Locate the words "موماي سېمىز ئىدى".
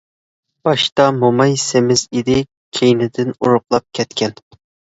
1.19-2.39